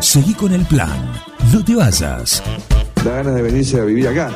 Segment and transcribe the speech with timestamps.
[0.00, 1.12] Seguí con el plan.
[1.52, 2.42] No te vayas.
[3.04, 4.30] Da ganas de venirse a vivir acá.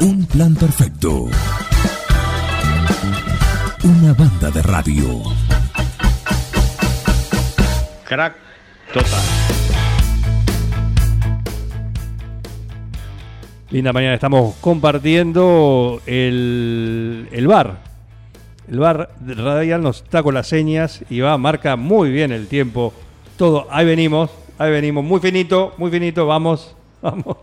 [0.00, 1.24] Un plan perfecto.
[3.82, 5.22] Una banda de radio.
[8.06, 8.36] Crack
[8.92, 9.20] total.
[13.70, 17.78] Linda mañana, estamos compartiendo el, el bar.
[18.70, 22.92] El bar radial nos está con las señas y va, marca muy bien el tiempo.
[23.40, 27.38] Todo, ahí venimos, ahí venimos, muy finito, muy finito, vamos, vamos.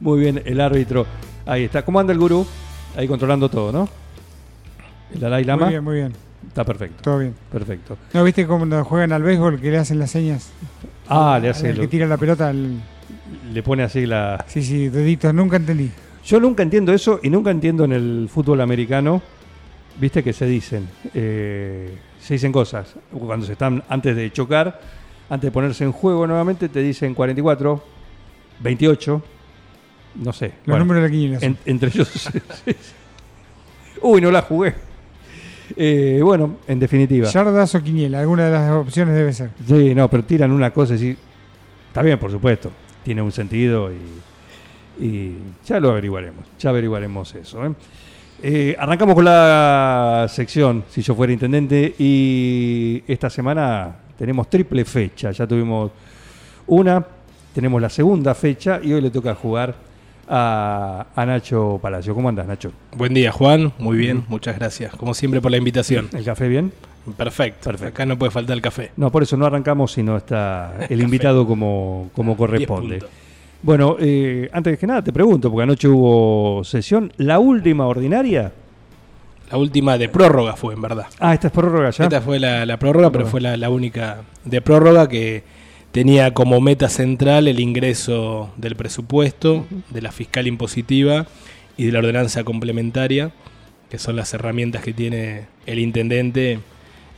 [0.00, 1.06] Muy bien, el árbitro.
[1.46, 1.84] Ahí está.
[1.84, 2.44] ¿Cómo anda el gurú?
[2.96, 3.88] Ahí controlando todo, ¿no?
[5.14, 5.66] El Dalai Lama.
[5.66, 6.12] Muy bien, muy bien.
[6.48, 7.00] Está perfecto.
[7.00, 7.32] Todo bien.
[7.52, 7.96] Perfecto.
[8.12, 10.50] ¿No viste cuando juegan al béisbol que le hacen las señas?
[11.08, 11.68] Ah, le hace.
[11.70, 14.44] El que lo- tira la pelota le pone así la.
[14.48, 15.32] Sí, sí, deditos.
[15.32, 15.92] Nunca entendí.
[16.24, 19.22] Yo nunca entiendo eso y nunca entiendo en el fútbol americano,
[20.00, 22.96] viste que se dicen, eh, se dicen cosas.
[23.12, 24.80] Cuando se están antes de chocar,
[25.28, 27.82] antes de ponerse en juego nuevamente, te dicen 44,
[28.60, 29.22] 28,
[30.16, 30.46] no sé.
[30.46, 31.38] Los Bueno, números de la quiniela.
[31.42, 32.28] en- entre ellos.
[34.02, 34.74] Uy, no la jugué.
[35.76, 37.28] Eh, bueno, en definitiva.
[37.28, 38.20] Yardas o quiniela.
[38.20, 39.50] Alguna de las opciones debe ser.
[39.66, 41.16] Sí, no, pero tiran una cosa y sí.
[41.88, 42.70] Está bien, por supuesto.
[43.02, 46.44] Tiene un sentido y, y ya lo averiguaremos.
[46.58, 47.66] Ya averiguaremos eso.
[47.66, 47.72] ¿eh?
[48.42, 55.30] Eh, arrancamos con la sección, si yo fuera intendente, y esta semana tenemos triple fecha.
[55.30, 55.90] Ya tuvimos
[56.66, 57.04] una,
[57.54, 59.74] tenemos la segunda fecha y hoy le toca jugar
[60.28, 62.14] a, a Nacho Palacio.
[62.14, 62.72] ¿Cómo andas, Nacho?
[62.96, 63.72] Buen día, Juan.
[63.78, 64.94] Muy bien, muchas gracias.
[64.96, 66.08] Como siempre por la invitación.
[66.12, 66.72] ¿El café bien?
[67.16, 67.70] Perfecto.
[67.70, 67.94] Perfecto.
[67.94, 68.90] Acá no puede faltar el café.
[68.96, 72.98] No, por eso no arrancamos si no está el invitado como, como Diez corresponde.
[73.62, 78.52] Bueno, eh, antes que nada te pregunto, porque anoche hubo sesión, la última ordinaria.
[79.50, 81.06] La última de prórroga fue, en verdad.
[81.20, 82.04] Ah, esta es prórroga ya.
[82.04, 85.44] Esta fue la, la prórroga, pero fue la, la única de prórroga que
[85.92, 91.26] tenía como meta central el ingreso del presupuesto, de la fiscal impositiva
[91.76, 93.30] y de la ordenanza complementaria,
[93.88, 96.58] que son las herramientas que tiene el intendente,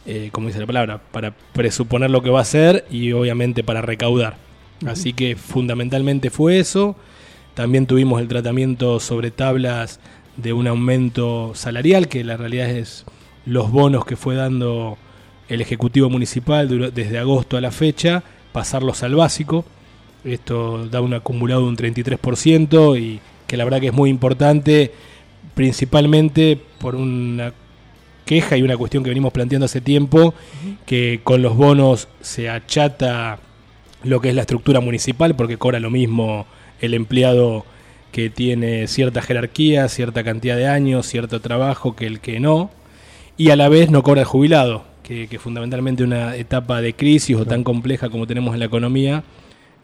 [0.06, 3.82] eh, como dice la palabra, para presuponer lo que va a hacer y obviamente para
[3.82, 4.36] recaudar.
[4.86, 6.94] Así que fundamentalmente fue eso.
[7.54, 9.98] También tuvimos el tratamiento sobre tablas
[10.38, 13.04] de un aumento salarial, que la realidad es
[13.44, 14.96] los bonos que fue dando
[15.48, 18.22] el Ejecutivo Municipal desde agosto a la fecha,
[18.52, 19.64] pasarlos al básico.
[20.24, 24.92] Esto da un acumulado de un 33% y que la verdad que es muy importante,
[25.54, 27.52] principalmente por una
[28.24, 30.34] queja y una cuestión que venimos planteando hace tiempo,
[30.86, 33.40] que con los bonos se achata
[34.04, 36.46] lo que es la estructura municipal, porque cobra lo mismo
[36.80, 37.64] el empleado
[38.12, 42.70] que tiene cierta jerarquía, cierta cantidad de años, cierto trabajo que el que no,
[43.36, 47.36] y a la vez no cobra el jubilado, que, que fundamentalmente una etapa de crisis
[47.36, 49.24] o tan compleja como tenemos en la economía,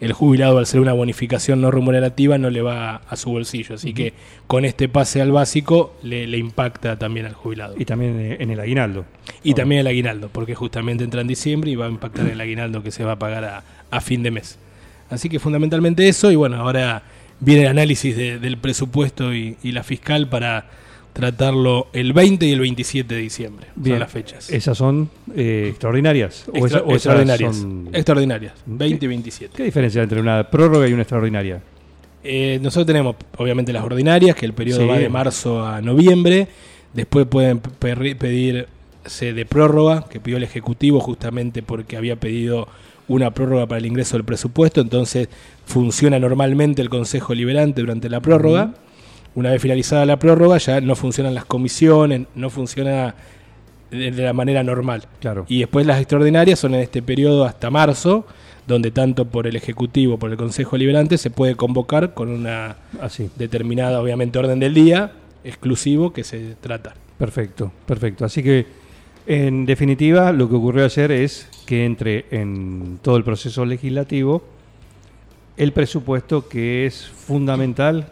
[0.00, 3.94] el jubilado al ser una bonificación no remunerativa no le va a su bolsillo, así
[3.94, 4.12] que
[4.46, 7.74] con este pase al básico le, le impacta también al jubilado.
[7.78, 9.04] Y también eh, en el aguinaldo.
[9.42, 12.82] Y también el aguinaldo, porque justamente entra en diciembre y va a impactar el aguinaldo
[12.82, 14.58] que se va a pagar a, a fin de mes.
[15.10, 17.02] Así que fundamentalmente eso, y bueno, ahora
[17.40, 20.66] viene el análisis de- del presupuesto y, y la fiscal para
[21.12, 23.66] tratarlo el 20 y el 27 de diciembre.
[23.76, 23.94] Bien.
[23.94, 24.50] Son las fechas.
[24.50, 26.44] ¿Esas son eh, extraordinarias?
[26.48, 27.56] ¿O Extra- esa- o esas extraordinarias.
[27.56, 29.52] son- Extraordinarias, 20 y 27.
[29.56, 31.60] ¿Qué diferencia entre una prórroga y una extraordinaria?
[32.24, 34.86] Eh, nosotros tenemos obviamente las ordinarias, que el periodo Sí.
[34.86, 36.48] va de marzo a noviembre.
[36.94, 42.66] Después pueden pe- pedirse de prórroga, que pidió el Ejecutivo justamente porque había pedido
[43.08, 44.80] una prórroga para el ingreso del presupuesto.
[44.80, 45.28] Entonces
[45.64, 48.74] funciona normalmente el Consejo Liberante durante la prórroga.
[49.34, 53.14] Una vez finalizada la prórroga ya no funcionan las comisiones, no funciona
[53.90, 55.04] de, de la manera normal.
[55.20, 55.44] Claro.
[55.48, 58.26] Y después las extraordinarias son en este periodo hasta marzo,
[58.66, 63.28] donde tanto por el Ejecutivo, por el Consejo Liberante, se puede convocar con una Así.
[63.36, 65.12] determinada, obviamente, orden del día
[65.44, 66.94] exclusivo que se trata.
[67.18, 68.24] Perfecto, perfecto.
[68.24, 68.66] Así que,
[69.26, 74.44] en definitiva, lo que ocurrió ayer es que entre en todo el proceso legislativo
[75.56, 78.08] el presupuesto que es fundamental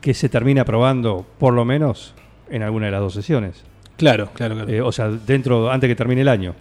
[0.00, 2.14] que se termine aprobando, por lo menos,
[2.50, 3.62] en alguna de las dos sesiones.
[3.96, 4.70] Claro, claro, claro.
[4.70, 6.54] Eh, o sea, dentro, antes que termine el año.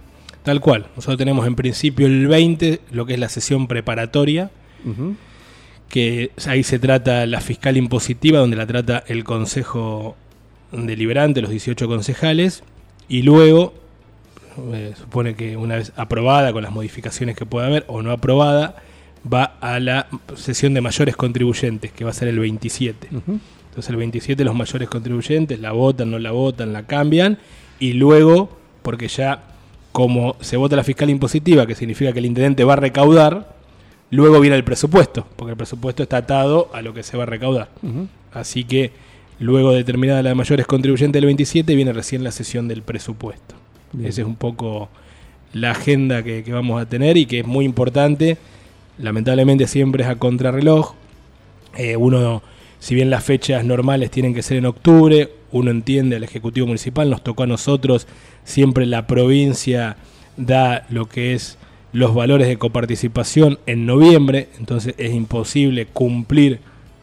[0.44, 0.88] Tal cual.
[0.96, 4.52] Nosotros tenemos en principio el 20, lo que es la sesión preparatoria,
[5.90, 10.16] que ahí se trata la fiscal impositiva, donde la trata el Consejo
[10.72, 12.64] Deliberante, los 18 concejales,
[13.10, 13.74] y luego,
[14.74, 18.76] eh, supone que una vez aprobada con las modificaciones que pueda haber o no aprobada,
[19.32, 23.08] va a la sesión de mayores contribuyentes, que va a ser el 27.
[23.12, 23.40] Ujú.
[23.70, 27.38] Entonces el 27 los mayores contribuyentes la votan, no la votan, la cambian
[27.80, 28.50] y luego,
[28.82, 29.44] porque ya
[29.92, 33.56] como se vota la fiscal impositiva, que significa que el intendente va a recaudar,
[34.12, 37.26] luego viene el presupuesto, porque el presupuesto está atado a lo que se va a
[37.26, 37.70] recaudar.
[38.32, 38.92] Así que
[39.40, 43.56] luego determinada la de mayores contribuyentes del 27 viene recién la sesión del presupuesto.
[43.94, 44.10] Bien.
[44.10, 44.90] Esa es un poco
[45.54, 48.38] la agenda que, que vamos a tener y que es muy importante.
[48.98, 50.94] Lamentablemente siempre es a contrarreloj.
[51.78, 52.44] Eh, uno,
[52.80, 57.10] si bien las fechas normales tienen que ser en octubre, uno entiende al Ejecutivo Municipal,
[57.10, 58.08] nos tocó a nosotros,
[58.44, 59.98] siempre la provincia
[60.38, 61.58] da lo que es
[61.92, 66.60] los valores de coparticipación en noviembre, entonces es imposible cumplir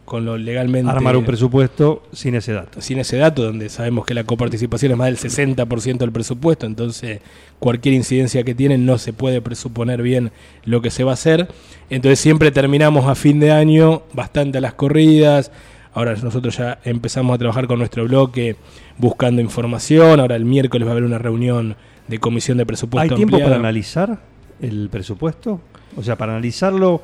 [0.06, 2.80] con lo legalmente Armar un presupuesto sin ese dato.
[2.80, 7.20] sin ese dato, donde sabemos que la coparticipación es más del 60% del presupuesto, entonces
[7.58, 10.30] cualquier incidencia que tienen no se puede presuponer bien
[10.64, 11.48] lo que se va a hacer.
[11.90, 15.50] Entonces siempre terminamos a fin de año bastante a las corridas.
[15.92, 18.56] Ahora nosotros ya empezamos a trabajar con nuestro bloque
[18.98, 20.20] buscando información.
[20.20, 21.76] Ahora el miércoles va a haber una reunión
[22.06, 23.16] de comisión de ¿Hay presupuesto.
[23.16, 23.56] tiempo ampliada.
[23.56, 24.20] para analizar
[24.60, 25.60] el presupuesto?
[25.96, 27.02] O sea, para analizarlo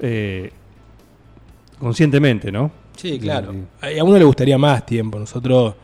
[0.00, 0.52] eh,
[1.80, 2.70] conscientemente, ¿no?
[2.96, 3.54] Sí, claro.
[3.82, 5.18] Y- A uno le gustaría más tiempo.
[5.18, 5.74] Nosotros,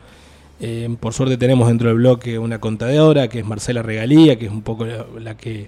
[0.59, 4.51] eh, por suerte, tenemos dentro del bloque una contadora que es Marcela Regalía, que es
[4.51, 5.67] un poco la, la que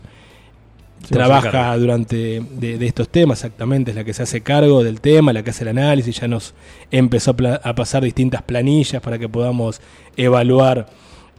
[1.04, 5.02] Se trabaja durante de, de estos temas, exactamente, es la que se hace cargo del
[5.02, 6.54] tema, la que hace el análisis, ya nos
[6.92, 9.82] empezó a, pasar distintas planillas para que podamos
[10.18, 10.88] evaluar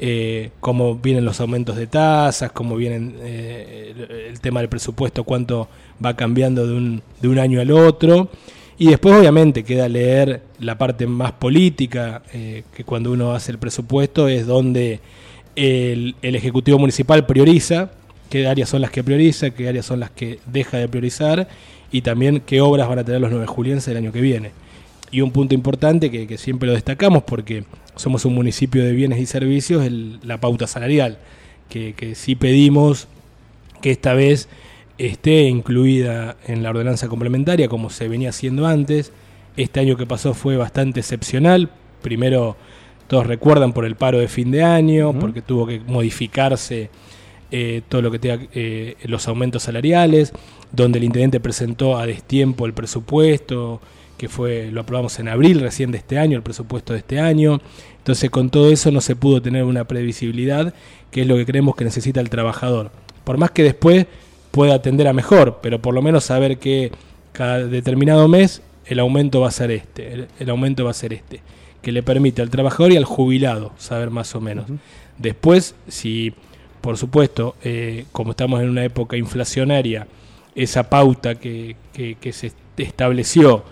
[0.03, 5.25] eh, cómo vienen los aumentos de tasas, cómo vienen eh, el, el tema del presupuesto,
[5.25, 5.69] cuánto
[6.05, 8.31] va cambiando de un, de un año al otro.
[8.81, 13.59] Y después obviamente queda leer la parte más política, eh, que cuando uno hace el
[13.59, 15.01] presupuesto es donde
[15.55, 17.91] el, Ejecutivo Municipal prioriza,
[18.31, 21.47] qué áreas son las que prioriza, qué áreas son las que deja de priorizar
[21.93, 24.53] y también qué obras van a tener los nueve julienses el año que viene.
[25.11, 27.65] Y un punto importante que, siempre lo destacamos porque
[27.97, 29.87] somos un municipio de bienes y servicios,
[30.23, 31.19] la pauta salarial,
[31.69, 33.09] que sí pedimos
[33.83, 34.49] que esta vez
[35.07, 39.13] esté incluida en la ordenanza complementaria como se venía haciendo antes.
[39.57, 41.71] Este año que pasó fue bastante excepcional.
[42.03, 42.57] Primero,
[43.09, 46.91] todos recuerdan por el paro de fin de año, porque tuvo que modificarse
[47.51, 50.33] eh, todo lo que tenga eh, los aumentos salariales,
[50.71, 53.81] donde el intendente presentó a destiempo el presupuesto,
[54.19, 57.61] que fue lo aprobamos en abril recién de este año, el presupuesto de este año.
[57.99, 60.75] Entonces, con todo eso no se pudo tener una previsibilidad,
[61.11, 62.91] que es lo que creemos que necesita el trabajador.
[63.25, 64.07] Por más que después
[64.51, 66.93] pueda atender a mejor, pero por lo menos saber que
[67.33, 71.13] cada determinado mes el aumento va a ser este, el, el aumento va a ser
[71.13, 71.41] este,
[71.83, 74.67] que le permite al trabajador y al jubilado saber más o menos.
[75.19, 76.33] Después, si
[76.81, 80.07] por supuesto, eh, como estamos en una época inflacionaria,
[80.55, 83.63] esa pauta que, que- que se estableció,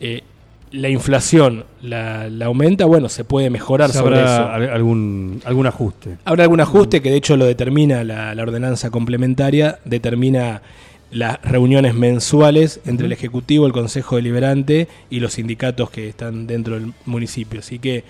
[0.00, 0.22] eh,
[0.72, 4.48] la inflación la, la aumenta, bueno, se puede mejorar ¿Se sobre habrá eso.
[4.50, 6.16] al- algún, algún ajuste?
[6.24, 10.62] Habrá algún ajuste que de hecho lo determina la, la ordenanza complementaria, determina
[11.10, 16.74] las reuniones mensuales entre el Ejecutivo, el Consejo Deliberante y los sindicatos que están dentro
[16.80, 17.60] del municipio.
[17.60, 18.02] Así que,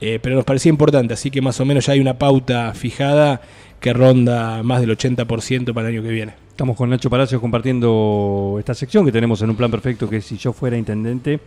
[0.00, 3.42] eh, pero nos parecía importante, así que más o menos ya hay una pauta fijada
[3.78, 6.32] que ronda más del 80% para el año que viene.
[6.48, 10.24] Estamos con Nacho Palacios compartiendo esta sección que tenemos en un plan perfecto que es
[10.24, 11.38] si yo fuera intendente.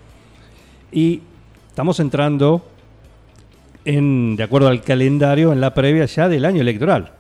[0.92, 1.22] Y
[1.68, 2.66] estamos entrando
[3.86, 7.12] en, de acuerdo al calendario, en la previa ya del año electoral.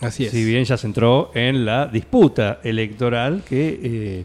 [0.00, 0.30] Así es.
[0.30, 4.24] Si bien ya se entró en la disputa electoral que eh,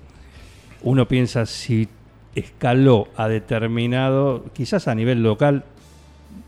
[0.83, 1.88] uno piensa si
[2.36, 5.63] escaló a determinado, quizás a nivel local,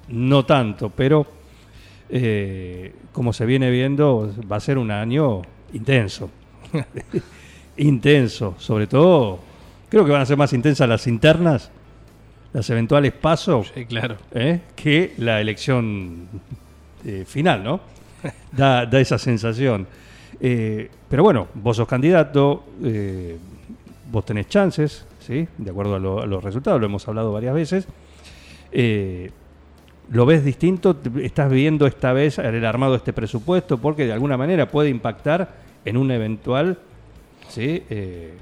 [0.09, 1.25] no tanto, pero
[2.09, 5.41] eh, como se viene viendo, va a ser un año
[5.73, 6.29] intenso.
[7.77, 9.39] intenso, sobre todo,
[9.89, 11.71] creo que van a ser más intensas las internas,
[12.53, 14.15] las eventuales pasos, Sí, claro.
[14.33, 14.59] ¿eh?
[14.75, 16.27] que la elección
[17.05, 17.79] eh, final, ¿no?
[18.51, 19.87] Da, da esa sensación.
[20.39, 23.37] Eh, pero bueno, vos sos candidato, eh,
[24.11, 25.47] vos tenés chances, ¿sí?
[25.57, 27.87] De acuerdo a, lo- a los resultados, lo hemos hablado varias veces.
[28.71, 29.31] Eh,
[30.11, 30.99] ¿Lo ves distinto?
[31.21, 33.77] ¿Estás viendo esta vez el armado de este presupuesto?
[33.77, 35.55] Porque de alguna manera puede impactar
[35.85, 36.77] en un eventual
[37.49, 37.83] ¿sí?
[37.89, 38.33] eh,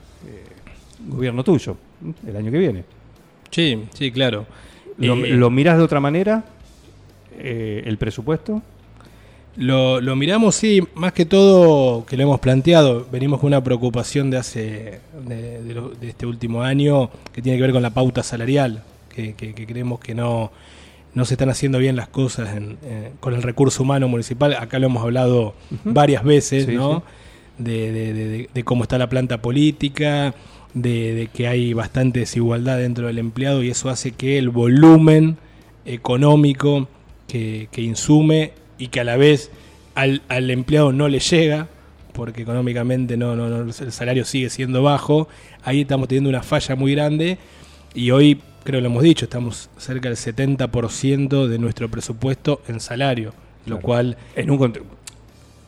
[1.07, 1.77] gobierno tuyo
[2.27, 2.83] el año que viene.
[3.51, 4.45] Sí, sí, claro.
[4.97, 6.43] ¿Lo, Eh, lo mirás de otra manera
[7.39, 8.61] eh, el presupuesto?
[9.57, 13.05] Lo, lo miramos, sí, más que todo que lo hemos planteado.
[13.11, 17.57] Venimos con una preocupación de hace de, de lo- de este último año que tiene
[17.57, 20.51] que ver con la pauta salarial, que, que- que creemos que no,
[21.13, 24.53] no se están haciendo bien las cosas en- eh, con el recurso humano municipal.
[24.53, 25.53] Acá lo hemos hablado
[25.83, 26.99] varias veces, Sí, ¿no?
[27.57, 27.63] sí.
[27.63, 30.33] De- de- de- de cómo está la planta política,
[30.73, 35.37] de, de que hay bastante desigualdad dentro del empleado y eso hace que el volumen
[35.85, 36.87] económico
[37.27, 39.51] que, que insume y que a la vez
[39.95, 41.67] al, al empleado no le llega,
[42.13, 45.27] porque económicamente no, no, no, el salario sigue siendo bajo,
[45.63, 47.37] ahí estamos teniendo una falla muy grande
[47.93, 52.79] y hoy, creo que lo hemos dicho, estamos cerca del 70% de nuestro presupuesto en
[52.79, 53.33] salario,
[53.65, 54.73] lo cual En un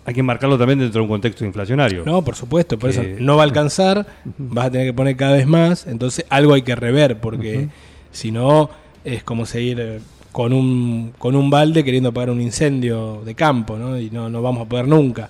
[0.06, 2.04] hay que marcarlo también dentro de un contexto inflacionario.
[2.06, 4.06] No, por supuesto, por Que- eso no va a alcanzar,
[4.38, 7.70] vas a tener que poner cada vez más, entonces algo hay que rever, porque
[8.12, 8.70] si no
[9.06, 10.00] es como seguir eh,
[10.32, 14.00] con un, con un balde queriendo apagar un incendio de campo, ¿no?
[14.00, 15.30] y no, no vamos a poder nunca.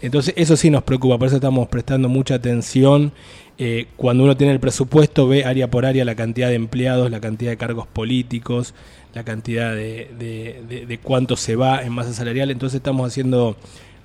[0.00, 3.12] Entonces eso sí nos preocupa, por eso estamos prestando mucha atención.
[3.58, 7.20] eh, cuando uno tiene el presupuesto, ve área por área la cantidad de empleados, la
[7.20, 8.74] cantidad de cargos políticos,
[9.14, 12.50] la cantidad de, de- de- de cuánto se va en masa salarial.
[12.50, 13.56] Entonces estamos haciendo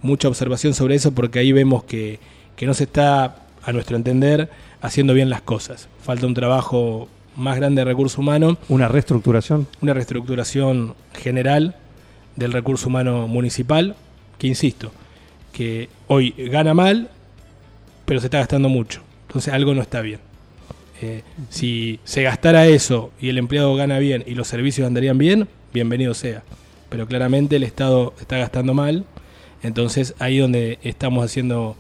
[0.01, 2.20] mucha observación sobre eso porque ahí vemos que,
[2.55, 4.50] que no se está, a nuestro entender,
[4.81, 5.88] haciendo bien las cosas.
[6.01, 9.67] Falta un trabajo más grande de recurso humano, Una reestructuración.
[9.81, 11.75] una reestructuración general
[12.36, 13.96] del recurso humano municipal,
[14.38, 14.91] que insisto,
[15.51, 17.10] que hoy gana mal,
[18.05, 19.01] pero se está gastando mucho.
[19.27, 20.20] Entonces algo no está bien.
[21.01, 25.48] Eh, si se gastara eso y el empleado gana bien y los servicios andarían bien,
[25.74, 26.43] bienvenido sea.
[26.89, 29.05] Pero claramente el Estado está gastando mal,
[29.63, 31.75] entonces ahí donde estamos haciendo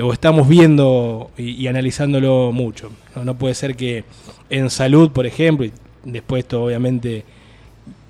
[0.00, 2.90] o estamos viendo y, y analizándolo mucho.
[3.16, 3.24] ¿no?
[3.24, 4.04] No puede ser que
[4.50, 5.72] en salud, por ejemplo, y
[6.04, 7.24] después esto obviamente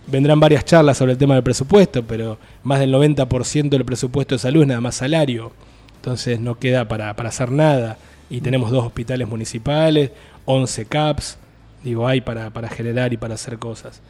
[0.06, 4.38] vendrán varias charlas sobre el tema del presupuesto, pero más del 90% del presupuesto de
[4.38, 5.52] salud es nada más salario.
[5.96, 7.98] Entonces no queda para, para hacer nada.
[8.30, 10.10] Y tenemos dos hospitales municipales,
[10.44, 11.38] 11 CAPS,
[11.82, 14.00] digo, hay para, para generar y para hacer cosas.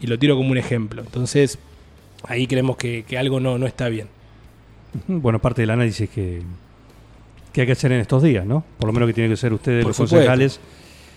[0.00, 1.02] Y lo tiro como un ejemplo.
[1.02, 1.58] Entonces,
[2.24, 4.08] ahí creemos que, que algo no, no está bien.
[5.06, 6.42] Bueno, parte del análisis que,
[7.52, 8.64] que hay que hacer en estos días, ¿no?
[8.78, 10.16] Por lo menos que tienen que ser ustedes Por los supuesto.
[10.16, 10.60] concejales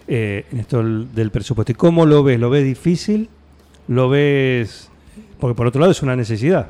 [0.08, 1.72] eh, en esto del, presupuesto.
[1.72, 2.40] ¿Y cómo lo ves?
[2.40, 3.30] ¿Lo ves difícil?
[3.88, 4.90] ¿Lo ves...?
[5.40, 6.68] Porque por otro lado es una necesidad.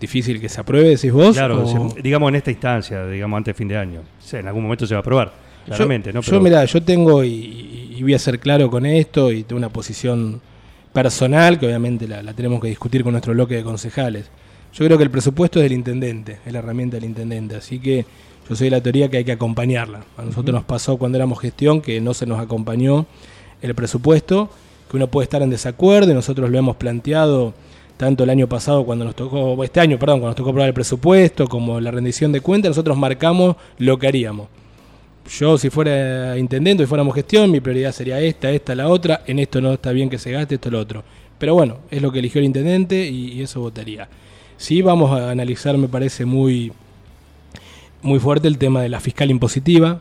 [0.00, 1.34] Difícil que se apruebe, decís vos.
[1.36, 4.00] Claro, o- se- digamos en esta instancia, digamos antes de fin de año.
[4.00, 5.32] O sea, en algún momento se va a aprobar,
[5.64, 6.20] claramente, yo, ¿no?
[6.22, 9.68] Yo, mira, yo tengo, y, y voy a ser claro con esto, y tengo una
[9.70, 10.40] posición
[10.92, 14.30] personal, que obviamente la, la tenemos que discutir con nuestro bloque de concejales.
[14.78, 18.04] Yo creo que el presupuesto es del intendente, es la herramienta del intendente, así que
[18.46, 20.04] yo soy de la teoría que hay que acompañarla.
[20.18, 23.06] A nosotros nos pasó cuando éramos gestión que no se nos acompañó
[23.62, 24.50] el presupuesto,
[24.90, 27.54] que uno puede estar en desacuerdo, y nosotros lo hemos planteado
[27.96, 30.74] tanto el año pasado cuando nos tocó, este año, perdón, cuando nos tocó aprobar el
[30.74, 34.48] presupuesto, como la rendición de cuentas, nosotros marcamos lo que haríamos.
[35.38, 39.22] Yo, si fuera intendente y fuéramos gestión, mi prioridad sería esta, esta, la otra.
[39.26, 41.02] En esto no está bien que se gaste, esto, lo otro.
[41.38, 44.06] Pero bueno, es lo que eligió el intendente y, y eso votaría.
[44.56, 46.72] Sí, vamos a analizar, me parece muy,
[48.02, 50.00] muy fuerte el tema de la fiscal impositiva.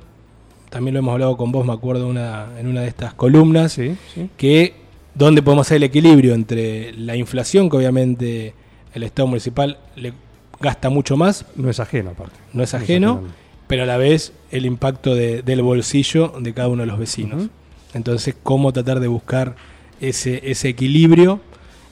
[0.70, 3.96] También lo hemos hablado con vos, me acuerdo, una, en una de estas columnas Sí,
[4.14, 4.30] sí.
[4.38, 4.74] que
[5.14, 8.54] donde podemos hacer el equilibrio entre la inflación, que obviamente
[8.94, 10.14] el Estado municipal le
[10.60, 12.36] gasta mucho más, No es ajeno, aparte.
[12.54, 13.22] no es ajeno,
[13.68, 17.48] pero a la vez el impacto de- del bolsillo de cada uno de los vecinos.
[17.94, 19.56] Entonces, cómo tratar de buscar
[20.02, 21.40] ese, ese equilibrio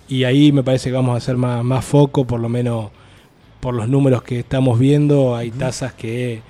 [0.08, 2.92] y ahí me parece que vamos a hacer más, más foco, por lo menos
[3.60, 6.42] por los números que estamos viendo, hay tasas que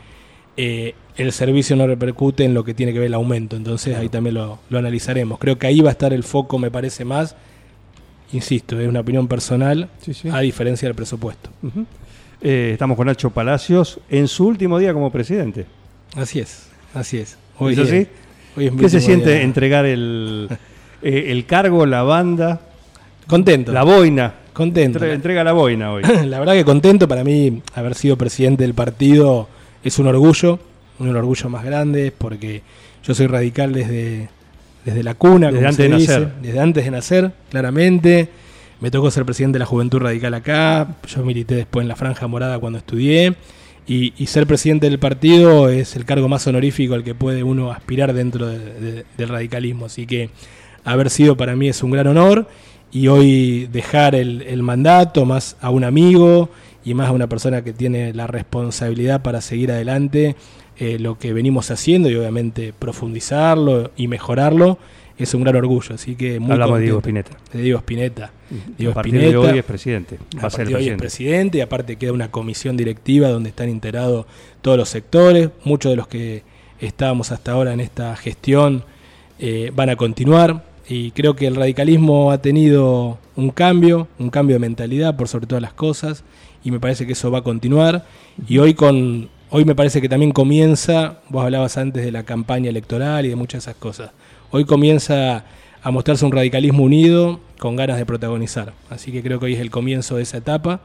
[0.57, 4.09] eh, el servicio no repercute en lo que tiene que ver el aumento, entonces ahí
[4.09, 5.37] también lo, lo analizaremos.
[5.39, 7.35] Creo que ahí va a estar el foco, me parece más,
[8.31, 10.29] insisto, es una opinión personal, Sí, sí.
[10.29, 11.51] a diferencia del presupuesto.
[12.41, 15.65] Eh, estamos con Nacho Palacios en su último día como presidente.
[16.15, 17.37] Así es, así es.
[17.59, 19.41] Hoy es mi ¿Qué se siente día.
[19.43, 20.49] entregar el,
[21.03, 22.59] eh, el cargo, la banda,
[23.27, 23.71] Contento.
[23.71, 24.33] la boina?
[24.53, 24.99] Contento.
[24.99, 26.03] Entre- entrega la boina hoy.
[26.27, 27.07] La verdad que contento.
[27.07, 29.47] Para mí, haber sido presidente del partido
[29.83, 30.59] es un orgullo.
[30.99, 32.61] Un orgullo más grande porque
[33.03, 34.29] yo soy radical desde,
[34.85, 36.33] desde la cuna, Desde antes de dice, nacer.
[36.41, 38.29] Desde antes de nacer, claramente.
[38.79, 40.87] Me tocó ser presidente de la Juventud Radical acá.
[41.07, 43.33] Yo milité después en la Franja Morada cuando estudié.
[43.87, 47.71] Y, y ser presidente del partido es el cargo más honorífico al que puede uno
[47.71, 49.85] aspirar dentro de- de- del radicalismo.
[49.87, 50.29] Así que
[50.85, 52.47] haber sido para mí es un gran honor.
[52.93, 56.49] Y hoy dejar el, el mandato más a un amigo
[56.85, 60.35] y más a una persona que tiene la responsabilidad para seguir adelante
[60.77, 64.77] eh, lo que venimos haciendo y obviamente profundizarlo y mejorarlo
[65.17, 65.93] es un gran orgullo.
[65.95, 67.31] Así que muy Hablamos de Diego contento.
[67.31, 67.57] Spinetta.
[67.57, 68.31] De Diego Spinetta.
[68.77, 70.17] Diego a partir de hoy es presidente.
[70.43, 71.01] Va A ser de hoy es presidente.
[71.01, 74.25] presidente y aparte queda una comisión directiva donde están integrados
[74.61, 75.49] todos los sectores.
[75.63, 76.43] Muchos de los que
[76.79, 78.83] estábamos hasta ahora en esta gestión
[79.39, 84.55] eh, van a continuar y creo que el radicalismo ha tenido un cambio, un cambio
[84.55, 86.23] de mentalidad por sobre todas las cosas
[86.63, 88.05] y me parece que eso va a continuar
[88.47, 92.69] y hoy con hoy me parece que también comienza, vos hablabas antes de la campaña
[92.69, 94.09] electoral y de muchas de esas cosas.
[94.49, 95.45] Hoy comienza
[95.83, 98.73] a mostrarse un radicalismo unido con ganas de protagonizar.
[98.89, 100.81] Así que creo que hoy es el comienzo de esa etapa.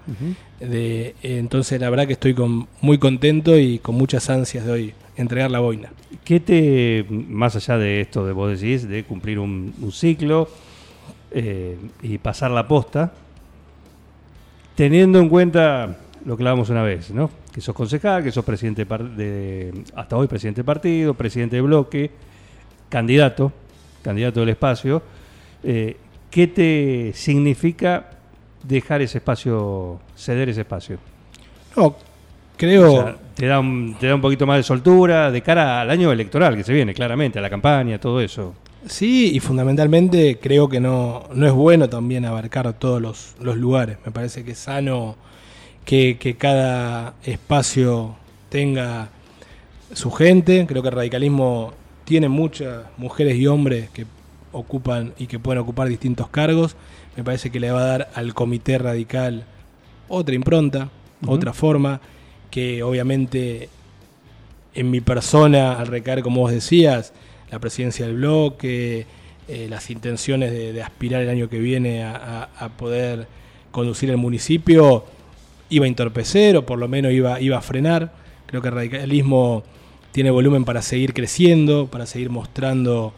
[0.61, 4.95] De, entonces la verdad que estoy con, muy contento y con muchas ansias de hoy
[5.19, 5.91] entregar la boina.
[6.25, 10.49] ¿Qué te, más allá de esto de vos decís, de cumplir un, un ciclo
[11.33, 13.13] eh, y pasar la posta,
[14.75, 17.31] teniendo en cuenta lo que hablábamos una vez, ¿no?
[17.53, 22.11] Que sos concejal, que sos presidente de, hasta hoy presidente de partido, presidente de bloque,
[22.89, 23.53] candidato,
[24.03, 25.03] candidato del espacio,
[25.65, 25.97] eh,
[26.31, 28.11] ¿qué te significa
[28.63, 30.99] dejar ese espacio, ceder ese espacio?
[31.77, 31.97] No,
[32.57, 32.93] creo...
[32.93, 35.91] O sea, te, da un, te da un poquito más de soltura de cara al
[35.91, 38.55] año electoral que se viene, claramente, a la campaña, todo eso.
[38.85, 43.99] Sí, y fundamentalmente creo que no, no es bueno también abarcar todos los, los lugares.
[44.05, 45.15] Me parece que es sano
[45.85, 48.17] que, que cada espacio
[48.49, 49.11] tenga
[49.93, 50.67] su gente.
[50.67, 54.05] Creo que el radicalismo tiene muchas mujeres y hombres que
[54.51, 56.75] ocupan y que pueden ocupar distintos cargos.
[57.17, 59.45] Me parece que le va a dar al comité radical
[60.09, 60.89] otra impronta,
[61.25, 62.01] otra forma,
[62.51, 63.69] que obviamente
[64.75, 67.13] en mi persona, al recaer, como vos decías,
[67.51, 69.07] la presidencia del bloque,
[69.49, 73.27] eh, las intenciones de, aspirar el año que viene a poder
[73.71, 75.05] conducir el municipio,
[75.71, 78.13] iba a entorpecer o por lo menos iba, iba a frenar.
[78.47, 79.65] Creo que el radicalismo
[80.13, 83.13] tiene volumen para seguir creciendo, para seguir mostrando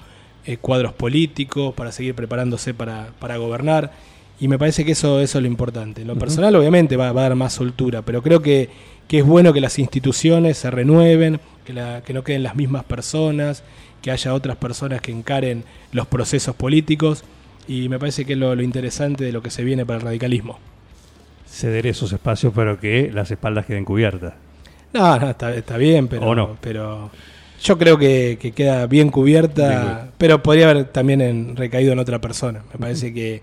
[0.45, 3.93] eh, cuadros políticos, para seguir preparándose para, para gobernar.
[4.41, 6.05] Y me parece que eso, eso es lo importante.
[6.05, 8.71] Lo personal, obviamente, va, va a dar más soltura, pero creo que,
[9.07, 12.85] que es bueno que las instituciones se renueven, que, la- que no queden las mismas
[12.85, 13.63] personas,
[14.01, 17.23] que haya otras personas que encaren los procesos políticos.
[17.69, 20.05] Y me parece que es lo, lo interesante de lo que se viene para el
[20.07, 20.59] radicalismo.
[21.47, 24.35] Ceder esos espacios, pero que las espaldas queden cubiertas.
[24.93, 26.57] No, no, está, está bien, pero, ¿O no?
[26.61, 27.11] pero
[27.63, 31.99] yo creo que, que queda bien cubierta, Bien pero podría haber también en- recaído en
[31.99, 32.63] otra persona.
[32.73, 33.43] Me parece que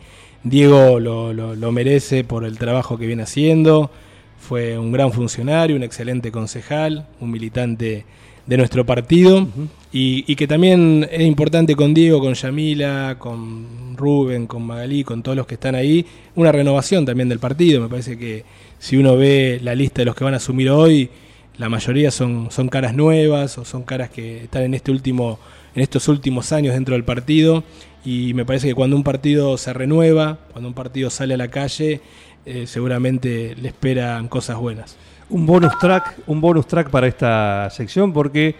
[0.49, 3.91] Diego lo, lo- lo merece por el trabajo que viene haciendo.
[4.39, 8.05] Fue un gran funcionario, un excelente concejal, un militante
[8.45, 9.45] de nuestro partido
[9.91, 15.21] y, y que también es importante con Diego, con Yamila, con Rubén, con Magalí, con
[15.21, 17.81] todos los que están ahí, una renovación también del partido.
[17.81, 18.45] Me parece que
[18.79, 21.09] si uno ve la lista de los que van a asumir hoy,
[21.57, 25.39] la mayoría son, son caras nuevas o son caras que están en este último,
[25.75, 27.63] en estos últimos años dentro del partido.
[28.05, 31.49] Y me parece que cuando un partido se renueva, cuando un partido sale a la
[31.49, 32.01] calle,
[32.45, 34.95] eh, seguramente le esperan cosas buenas.
[35.29, 38.55] Un bonus track, un bonus track para esta sección porque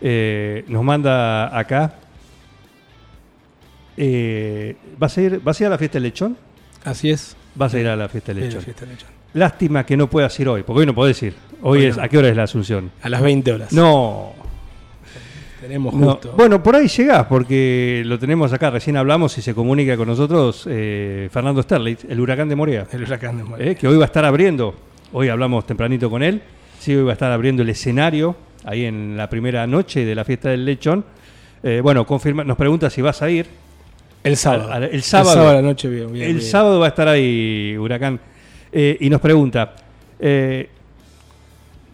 [0.00, 1.94] eh, nos manda acá.
[3.96, 6.36] Eh, ¿vas, a ir, ¿Vas a ir a la fiesta del lechón?
[6.84, 7.36] Así es.
[7.54, 8.62] Vas a ir a la fiesta del lechón.
[8.62, 9.10] fiesta del lechón.
[9.34, 11.34] Lástima que no puedas ir hoy, porque hoy no podés ir.
[11.62, 11.98] Hoy es.
[11.98, 12.90] ¿a qué hora es la Asunción?
[13.02, 13.72] A las 20 horas.
[13.72, 14.32] No,
[15.60, 16.12] Tenemos no.
[16.12, 16.32] justo.
[16.36, 18.70] Bueno, por ahí llegás, porque lo tenemos acá.
[18.70, 22.86] Recién hablamos y se comunica con nosotros eh, Fernando Sterlitz, el huracán de Morea.
[22.92, 23.70] el huracán de Morea.
[23.72, 24.74] eh, que hoy va a estar abriendo,
[25.12, 26.40] hoy hablamos tempranito con él,
[26.78, 30.24] sí, hoy va a estar abriendo el escenario ahí en la primera noche de la
[30.24, 31.04] fiesta del lechón.
[31.62, 33.46] Eh, bueno, confirma, nos pregunta si vas a ir.
[34.24, 34.72] El sábado.
[34.72, 35.48] Al- al- el sábado.
[35.48, 36.46] a la noche bien, bien, el bien.
[36.46, 38.18] sábado va a estar ahí Huracán
[38.72, 39.74] Eh, y nos pregunta,
[40.18, 40.68] eh,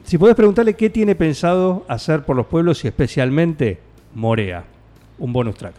[0.07, 3.79] si podés preguntarle qué tiene pensado hacer por los pueblos y especialmente
[4.14, 4.64] Morea,
[5.19, 5.75] un bonus track.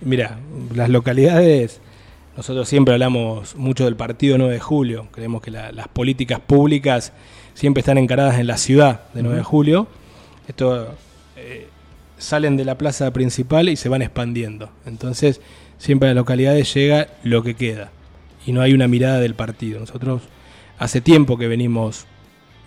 [0.00, 0.38] Mira,
[0.74, 1.80] las localidades,
[2.36, 7.12] nosotros siempre hablamos mucho del partido 9 de julio, creemos que la- las políticas públicas
[7.54, 9.86] siempre están encaradas en la ciudad de 9 de julio.
[10.48, 10.94] Esto
[11.36, 11.68] eh,
[12.18, 14.70] salen de la plaza principal y se van expandiendo.
[14.86, 15.40] Entonces,
[15.78, 17.90] siempre a las localidades llega lo que queda
[18.46, 19.80] y no hay una mirada del partido.
[19.80, 20.22] Nosotros
[20.78, 22.06] hace tiempo que venimos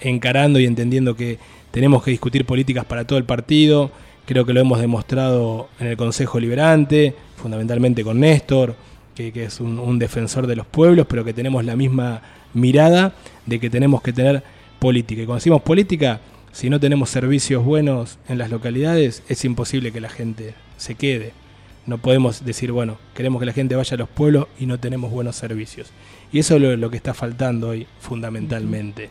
[0.02, 1.40] encarando y entendiendo que
[1.72, 3.92] tenemos que discutir políticas para todo el partido.
[4.26, 8.76] Creo que lo hemos demostrado en el Consejo Liberante, fundamentalmente con Néstor,
[9.16, 12.22] que, es un, defensor de los pueblos, pero que tenemos la misma
[12.54, 13.14] mirada
[13.46, 14.44] de que tenemos que tener
[14.80, 15.22] política.
[15.22, 16.20] Y cuando decimos política,
[16.52, 21.32] si no tenemos servicios buenos en las localidades, es imposible que la gente se quede.
[21.86, 25.10] No podemos decir, bueno, queremos que la gente vaya a los pueblos y no tenemos
[25.10, 25.90] buenos servicios.
[26.32, 29.10] Y eso es lo que está faltando hoy, fundamentalmente.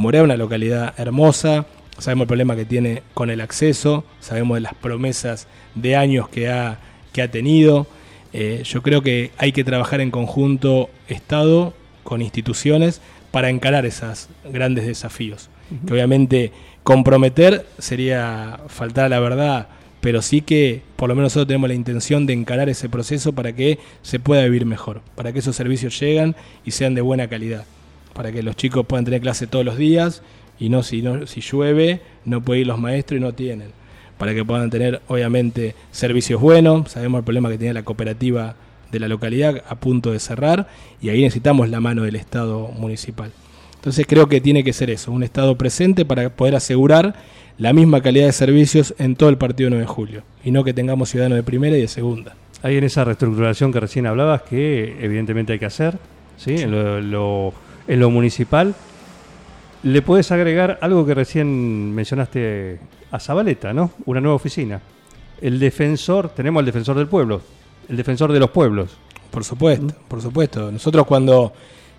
[0.00, 1.66] Morea es una localidad hermosa,
[1.98, 6.48] sabemos el problema que tiene con el acceso, sabemos de las promesas de años que
[6.48, 6.78] ha,
[7.12, 7.86] que ha tenido.
[8.32, 14.30] Eh, yo creo que hay que trabajar en conjunto Estado con instituciones para encarar esos
[14.50, 15.50] grandes desafíos.
[15.86, 16.50] Que obviamente
[16.82, 19.68] comprometer sería faltar a la verdad,
[20.00, 23.52] pero sí que por lo menos nosotros tenemos la intención de encarar ese proceso para
[23.52, 26.34] que se pueda vivir mejor, para que esos servicios lleguen
[26.64, 27.66] y sean de buena calidad,
[28.12, 30.22] para que los chicos puedan tener clase todos los días
[30.58, 33.68] y no si, no, si llueve no pueden ir los maestros y no tienen,
[34.18, 38.54] para que puedan tener obviamente servicios buenos, sabemos el problema que tiene la cooperativa
[38.92, 40.68] de la localidad a punto de cerrar
[41.00, 43.30] y ahí necesitamos la mano del Estado municipal.
[43.76, 47.14] Entonces creo que tiene que ser eso, un Estado presente para poder asegurar
[47.56, 50.74] la misma calidad de servicios en todo el partido 9 de julio y no que
[50.74, 52.34] tengamos ciudadanos de primera y de segunda.
[52.62, 55.96] Hay en esa reestructuración que recién hablabas que evidentemente hay que hacer,
[56.36, 56.56] ¿sí?
[56.56, 57.54] En, lo, lo-
[57.90, 58.74] en lo municipal.
[59.82, 62.78] ¿Le puedes agregar algo que recién mencionaste
[63.10, 63.90] a Zabaleta, ¿no?
[64.06, 64.80] Una nueva oficina.
[65.40, 67.40] El defensor, tenemos al defensor del pueblo,
[67.88, 68.90] el defensor de los pueblos.
[69.30, 70.70] Por supuesto, por supuesto.
[70.70, 71.52] Nosotros cuando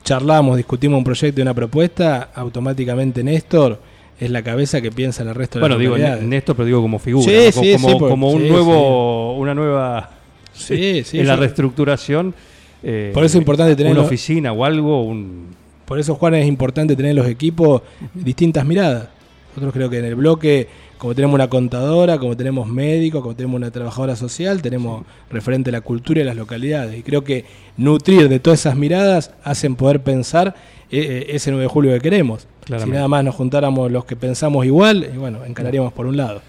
[0.04, 3.80] charlamos, discutimos un proyecto y una propuesta, automáticamente Néstor
[4.20, 6.24] es la cabeza que piensa en el resto de Bueno, las digo localidades.
[6.28, 7.64] Néstor, pero digo como figura, Sí, ¿no?
[7.64, 10.12] sí, como, sí, por- como un nuevo, una nueva
[10.54, 12.36] Sí, sí, en la reestructuración.
[12.84, 15.48] eh, Por eso es importante tener una oficina o algo, un
[15.92, 17.82] Por eso, Juan, es importante tener en los equipos
[18.14, 19.10] distintas miradas.
[19.50, 23.58] Nosotros creo que en el bloque, como tenemos una contadora, como tenemos médicos, como tenemos
[23.58, 26.98] una trabajadora social, tenemos referente a la cultura y las localidades.
[26.98, 27.44] Y creo que
[27.76, 30.56] nutrir de todas esas miradas hacen poder pensar
[30.90, 32.48] eh, eh, ese 9 de julio que queremos.
[32.66, 36.42] Si nada más nos juntáramos los que pensamos igual, y bueno, encararíamos por un lado.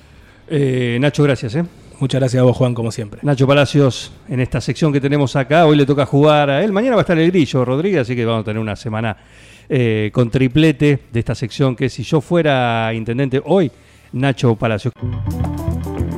[0.47, 1.57] Eh, Nacho, gracias.
[1.57, 1.65] ¿eh?
[2.01, 3.21] Muchas gracias a vos, Juan, como siempre.
[3.23, 6.73] Nacho Palacios, en esta sección que tenemos acá, hoy le toca jugar a él.
[6.73, 9.17] Mañana va a estar el grillo Rodríguez, así que vamos a tener una semana
[9.69, 13.71] eh, con triplete de esta sección que si yo fuera intendente hoy,
[14.13, 14.93] Nacho Palacios.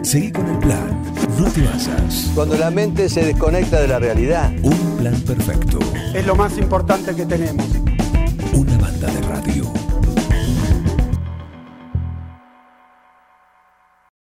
[0.02, 1.02] Seguí con el plan.
[1.38, 2.30] No te vayas.
[2.34, 4.52] Cuando la mente se desconecta de la realidad.
[4.62, 5.78] Un plan perfecto.
[6.14, 7.66] es lo más importante que tenemos.
[8.52, 9.08] Una banda